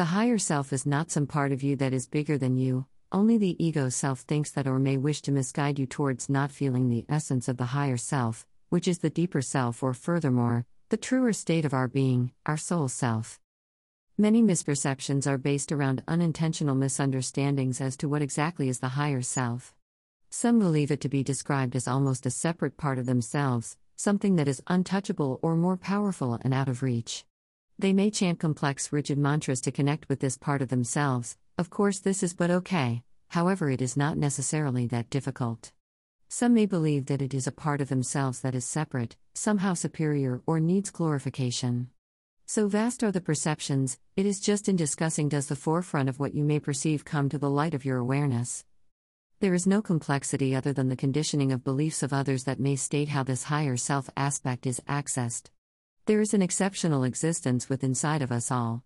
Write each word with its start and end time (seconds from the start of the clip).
higher 0.00 0.38
self 0.38 0.72
is 0.72 0.86
not 0.86 1.10
some 1.10 1.26
part 1.26 1.52
of 1.52 1.62
you 1.62 1.76
that 1.76 1.92
is 1.92 2.06
bigger 2.06 2.38
than 2.38 2.56
you, 2.56 2.86
only 3.12 3.36
the 3.36 3.62
ego 3.62 3.90
self 3.90 4.20
thinks 4.20 4.50
that 4.52 4.66
or 4.66 4.78
may 4.78 4.96
wish 4.96 5.20
to 5.22 5.32
misguide 5.32 5.78
you 5.78 5.86
towards 5.86 6.30
not 6.30 6.50
feeling 6.50 6.88
the 6.88 7.04
essence 7.10 7.46
of 7.46 7.58
the 7.58 7.66
higher 7.66 7.98
self, 7.98 8.46
which 8.70 8.88
is 8.88 9.00
the 9.00 9.10
deeper 9.10 9.42
self, 9.42 9.82
or 9.82 9.92
furthermore, 9.92 10.64
the 10.88 10.96
truer 10.96 11.34
state 11.34 11.66
of 11.66 11.74
our 11.74 11.88
being, 11.88 12.32
our 12.46 12.56
soul 12.56 12.88
self. 12.88 13.38
Many 14.16 14.42
misperceptions 14.42 15.26
are 15.26 15.36
based 15.36 15.70
around 15.70 16.02
unintentional 16.08 16.74
misunderstandings 16.74 17.78
as 17.80 17.94
to 17.98 18.08
what 18.08 18.22
exactly 18.22 18.70
is 18.70 18.80
the 18.80 18.88
higher 18.88 19.20
self. 19.20 19.74
Some 20.30 20.58
believe 20.58 20.90
it 20.90 21.02
to 21.02 21.10
be 21.10 21.22
described 21.22 21.76
as 21.76 21.86
almost 21.86 22.24
a 22.24 22.30
separate 22.30 22.78
part 22.78 22.98
of 22.98 23.04
themselves, 23.04 23.76
something 23.96 24.36
that 24.36 24.48
is 24.48 24.62
untouchable 24.68 25.38
or 25.42 25.54
more 25.54 25.76
powerful 25.76 26.38
and 26.42 26.54
out 26.54 26.70
of 26.70 26.82
reach. 26.82 27.26
They 27.78 27.92
may 27.92 28.10
chant 28.10 28.38
complex, 28.38 28.92
rigid 28.92 29.18
mantras 29.18 29.60
to 29.62 29.72
connect 29.72 30.08
with 30.08 30.20
this 30.20 30.36
part 30.36 30.62
of 30.62 30.68
themselves. 30.68 31.36
Of 31.58 31.70
course, 31.70 31.98
this 31.98 32.22
is 32.22 32.34
but 32.34 32.50
okay, 32.50 33.02
however, 33.28 33.70
it 33.70 33.82
is 33.82 33.96
not 33.96 34.16
necessarily 34.16 34.86
that 34.88 35.10
difficult. 35.10 35.72
Some 36.28 36.54
may 36.54 36.66
believe 36.66 37.06
that 37.06 37.20
it 37.20 37.34
is 37.34 37.46
a 37.46 37.52
part 37.52 37.80
of 37.80 37.88
themselves 37.88 38.40
that 38.40 38.54
is 38.54 38.64
separate, 38.64 39.16
somehow 39.34 39.74
superior, 39.74 40.40
or 40.46 40.60
needs 40.60 40.90
glorification. 40.90 41.90
So 42.46 42.68
vast 42.68 43.02
are 43.02 43.12
the 43.12 43.20
perceptions, 43.20 43.98
it 44.16 44.26
is 44.26 44.40
just 44.40 44.68
in 44.68 44.76
discussing 44.76 45.28
does 45.28 45.46
the 45.46 45.56
forefront 45.56 46.08
of 46.08 46.18
what 46.18 46.34
you 46.34 46.44
may 46.44 46.60
perceive 46.60 47.04
come 47.04 47.28
to 47.28 47.38
the 47.38 47.50
light 47.50 47.74
of 47.74 47.84
your 47.84 47.98
awareness. 47.98 48.64
There 49.40 49.54
is 49.54 49.66
no 49.66 49.82
complexity 49.82 50.54
other 50.54 50.72
than 50.72 50.88
the 50.88 50.96
conditioning 50.96 51.50
of 51.50 51.64
beliefs 51.64 52.02
of 52.02 52.12
others 52.12 52.44
that 52.44 52.60
may 52.60 52.76
state 52.76 53.08
how 53.08 53.24
this 53.24 53.44
higher 53.44 53.76
self 53.76 54.08
aspect 54.16 54.66
is 54.66 54.80
accessed. 54.88 55.50
There 56.06 56.20
is 56.20 56.34
an 56.34 56.42
exceptional 56.42 57.04
existence 57.04 57.68
within 57.68 57.90
inside 57.90 58.22
of 58.22 58.32
us 58.32 58.50
all. 58.50 58.82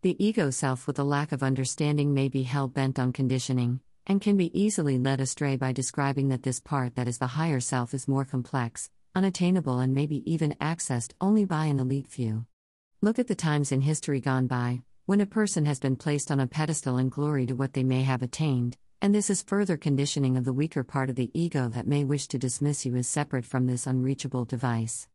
The 0.00 0.16
ego 0.18 0.50
self 0.50 0.88
with 0.88 0.98
a 0.98 1.04
lack 1.04 1.30
of 1.30 1.40
understanding 1.40 2.12
may 2.12 2.28
be 2.28 2.42
hell 2.42 2.66
bent 2.66 2.98
on 2.98 3.12
conditioning, 3.12 3.78
and 4.08 4.20
can 4.20 4.36
be 4.36 4.50
easily 4.60 4.98
led 4.98 5.20
astray 5.20 5.54
by 5.54 5.70
describing 5.70 6.30
that 6.30 6.42
this 6.42 6.58
part 6.58 6.96
that 6.96 7.06
is 7.06 7.18
the 7.18 7.38
higher 7.38 7.60
self 7.60 7.94
is 7.94 8.08
more 8.08 8.24
complex, 8.24 8.90
unattainable, 9.14 9.78
and 9.78 9.94
maybe 9.94 10.28
even 10.28 10.56
accessed 10.60 11.12
only 11.20 11.44
by 11.44 11.66
an 11.66 11.78
elite 11.78 12.08
few. 12.08 12.44
Look 13.00 13.20
at 13.20 13.28
the 13.28 13.36
times 13.36 13.70
in 13.70 13.82
history 13.82 14.20
gone 14.20 14.48
by, 14.48 14.82
when 15.06 15.20
a 15.20 15.26
person 15.26 15.64
has 15.66 15.78
been 15.78 15.94
placed 15.94 16.32
on 16.32 16.40
a 16.40 16.48
pedestal 16.48 16.98
in 16.98 17.08
glory 17.08 17.46
to 17.46 17.54
what 17.54 17.74
they 17.74 17.84
may 17.84 18.02
have 18.02 18.20
attained, 18.20 18.76
and 19.00 19.14
this 19.14 19.30
is 19.30 19.42
further 19.42 19.76
conditioning 19.76 20.36
of 20.36 20.44
the 20.44 20.52
weaker 20.52 20.82
part 20.82 21.08
of 21.08 21.14
the 21.14 21.30
ego 21.34 21.68
that 21.68 21.86
may 21.86 22.02
wish 22.02 22.26
to 22.26 22.36
dismiss 22.36 22.84
you 22.84 22.96
as 22.96 23.06
separate 23.06 23.44
from 23.46 23.68
this 23.68 23.86
unreachable 23.86 24.44
device. 24.44 25.06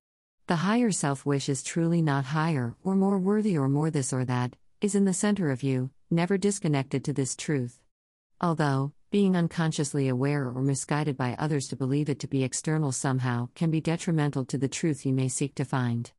The 0.48 0.56
higher 0.56 0.92
self 0.92 1.26
wish 1.26 1.50
is 1.50 1.62
truly 1.62 2.02
not 2.02 2.24
higher, 2.24 2.74
or 2.82 2.96
more 2.96 3.20
worthy, 3.20 3.58
or 3.58 3.68
more 3.68 3.92
this 3.92 4.14
or 4.14 4.24
that, 4.24 4.56
is 4.80 4.96
in 4.96 5.04
the 5.04 5.14
center 5.14 5.52
of 5.52 5.62
you, 5.62 5.90
never 6.10 6.38
disconnected 6.38 7.04
to 7.04 7.12
this 7.12 7.36
truth. 7.36 7.82
Although, 8.40 8.94
being 9.12 9.36
unconsciously 9.36 10.08
aware 10.08 10.46
or 10.46 10.62
misguided 10.62 11.18
by 11.18 11.36
others 11.38 11.68
to 11.68 11.76
believe 11.76 12.08
it 12.08 12.20
to 12.20 12.30
be 12.30 12.46
external 12.46 12.94
somehow 12.94 13.50
can 13.56 13.72
be 13.72 13.82
detrimental 13.82 14.46
to 14.46 14.58
the 14.58 14.70
truth 14.70 15.06
you 15.06 15.12
may 15.12 15.28
seek 15.28 15.54
to 15.56 15.66
find. 15.66 16.14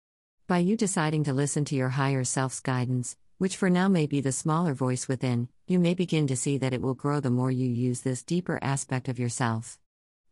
By 0.46 0.58
you 0.58 0.76
deciding 0.76 1.24
to 1.24 1.32
listen 1.32 1.64
to 1.64 1.74
your 1.74 1.88
higher 1.88 2.24
self's 2.24 2.60
guidance, 2.60 3.16
which 3.38 3.56
for 3.56 3.70
now 3.70 3.88
may 3.88 4.06
be 4.06 4.20
the 4.20 4.30
smaller 4.30 4.74
voice 4.74 5.08
within, 5.08 5.48
you 5.66 5.78
may 5.78 5.94
begin 5.94 6.26
to 6.26 6.36
see 6.36 6.58
that 6.58 6.74
it 6.74 6.82
will 6.82 6.92
grow 6.92 7.20
the 7.20 7.30
more 7.30 7.50
you 7.50 7.66
use 7.66 8.02
this 8.02 8.22
deeper 8.24 8.58
aspect 8.60 9.08
of 9.08 9.18
yourself. 9.18 9.78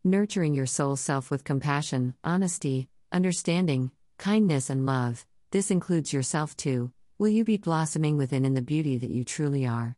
Nurturing 0.03 0.53
your 0.53 0.67
soul 0.67 0.95
self 0.97 1.31
with 1.31 1.43
compassion, 1.43 2.13
honesty, 2.23 2.89
understanding, 3.11 3.91
kindness, 4.17 4.69
and 4.69 4.85
love, 4.85 5.25
this 5.51 5.71
includes 5.71 6.11
yourself 6.11 6.57
too, 6.57 6.91
will 7.17 7.29
you 7.29 7.43
be 7.43 7.57
blossoming 7.57 8.17
within 8.17 8.45
in 8.45 8.53
the 8.53 8.61
beauty 8.61 8.97
that 8.97 9.09
you 9.09 9.23
truly 9.23 9.65
are. 9.65 9.95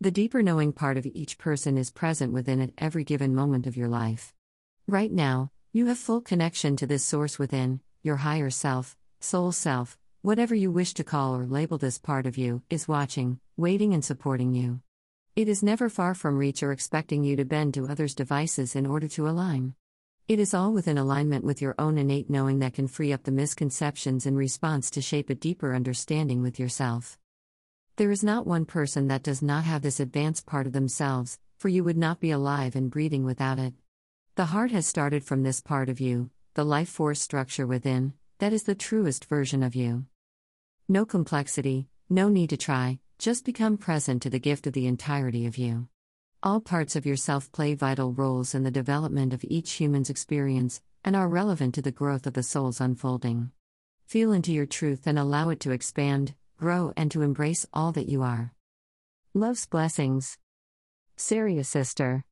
The 0.00 0.10
deeper 0.10 0.42
knowing 0.42 0.72
part 0.72 0.96
of 0.96 1.06
each 1.06 1.38
person 1.38 1.78
is 1.78 1.90
present 1.90 2.32
within 2.32 2.60
at 2.60 2.72
every 2.78 3.04
given 3.04 3.34
moment 3.34 3.66
of 3.66 3.76
your 3.76 3.88
life. 3.88 4.32
Right 4.88 5.12
now, 5.12 5.52
you 5.72 5.86
have 5.86 5.98
full 5.98 6.20
connection 6.20 6.76
to 6.76 6.86
this 6.86 7.04
source 7.04 7.38
within, 7.38 7.80
your 8.02 8.16
higher 8.16 8.50
self, 8.50 8.96
soul 9.20 9.52
self, 9.52 9.98
whatever 10.22 10.54
you 10.54 10.70
wish 10.70 10.94
to 10.94 11.04
call 11.04 11.36
or 11.36 11.46
label 11.46 11.78
this 11.78 11.98
part 11.98 12.26
of 12.26 12.36
you, 12.36 12.62
is 12.70 12.88
watching, 12.88 13.38
waiting, 13.56 13.94
and 13.94 14.04
supporting 14.04 14.54
you. 14.54 14.80
It 15.36 15.48
is 15.48 15.62
never 15.62 15.88
far 15.88 16.14
from 16.14 16.36
reach 16.36 16.62
or 16.62 16.72
expecting 16.72 17.24
you 17.24 17.36
to 17.36 17.44
bend 17.44 17.74
to 17.74 17.88
others' 17.88 18.14
devices 18.14 18.74
in 18.74 18.86
order 18.86 19.08
to 19.08 19.28
align. 19.28 19.74
It 20.28 20.38
is 20.38 20.54
all 20.54 20.72
within 20.72 20.98
alignment 20.98 21.44
with 21.44 21.60
your 21.60 21.74
own 21.80 21.98
innate 21.98 22.30
knowing 22.30 22.60
that 22.60 22.74
can 22.74 22.86
free 22.86 23.12
up 23.12 23.24
the 23.24 23.32
misconceptions 23.32 24.24
in 24.24 24.36
response 24.36 24.88
to 24.92 25.02
shape 25.02 25.28
a 25.28 25.34
deeper 25.34 25.74
understanding 25.74 26.42
with 26.42 26.60
yourself. 26.60 27.18
There 27.96 28.12
is 28.12 28.22
not 28.22 28.46
one 28.46 28.64
person 28.64 29.08
that 29.08 29.24
does 29.24 29.42
not 29.42 29.64
have 29.64 29.82
this 29.82 29.98
advanced 29.98 30.46
part 30.46 30.68
of 30.68 30.72
themselves, 30.72 31.40
for 31.58 31.68
you 31.68 31.82
would 31.82 31.96
not 31.96 32.20
be 32.20 32.30
alive 32.30 32.76
and 32.76 32.90
breathing 32.90 33.24
without 33.24 33.58
it. 33.58 33.74
The 34.36 34.46
heart 34.46 34.70
has 34.70 34.86
started 34.86 35.24
from 35.24 35.42
this 35.42 35.60
part 35.60 35.88
of 35.88 36.00
you, 36.00 36.30
the 36.54 36.64
life 36.64 36.88
force 36.88 37.20
structure 37.20 37.66
within, 37.66 38.12
that 38.38 38.52
is 38.52 38.62
the 38.62 38.76
truest 38.76 39.24
version 39.24 39.62
of 39.62 39.74
you. 39.74 40.06
No 40.88 41.04
complexity, 41.04 41.88
no 42.08 42.28
need 42.28 42.50
to 42.50 42.56
try, 42.56 43.00
just 43.18 43.44
become 43.44 43.76
present 43.76 44.22
to 44.22 44.30
the 44.30 44.38
gift 44.38 44.68
of 44.68 44.72
the 44.72 44.86
entirety 44.86 45.46
of 45.46 45.58
you. 45.58 45.88
All 46.44 46.60
parts 46.60 46.96
of 46.96 47.06
yourself 47.06 47.52
play 47.52 47.74
vital 47.74 48.12
roles 48.12 48.52
in 48.52 48.64
the 48.64 48.70
development 48.72 49.32
of 49.32 49.44
each 49.44 49.74
human's 49.74 50.10
experience 50.10 50.80
and 51.04 51.14
are 51.14 51.28
relevant 51.28 51.72
to 51.76 51.82
the 51.82 51.92
growth 51.92 52.26
of 52.26 52.34
the 52.34 52.42
soul's 52.42 52.80
unfolding. 52.80 53.52
Feel 54.06 54.32
into 54.32 54.52
your 54.52 54.66
truth 54.66 55.06
and 55.06 55.20
allow 55.20 55.50
it 55.50 55.60
to 55.60 55.70
expand, 55.70 56.34
grow, 56.58 56.92
and 56.96 57.12
to 57.12 57.22
embrace 57.22 57.64
all 57.72 57.92
that 57.92 58.08
you 58.08 58.22
are. 58.22 58.52
Love's 59.34 59.66
blessings. 59.66 60.36
Sariah 61.16 61.62
Sistar. 61.62 62.24